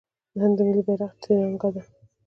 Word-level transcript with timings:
د 0.37 0.37
هند 0.43 0.57
ملي 0.67 0.81
بیرغ 0.87 1.11
تیرانګه 1.21 1.69
دی. 1.73 1.81